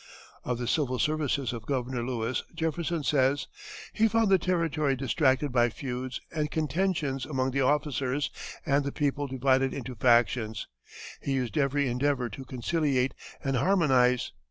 [0.43, 3.45] Of the civil services of Governor Lewis, Jefferson says:
[3.93, 8.31] "He found the Territory distracted by feuds and contentions among the officers,
[8.65, 10.65] and the people divided into factions....
[11.21, 14.31] He used every endeavor to conciliate and harmonize....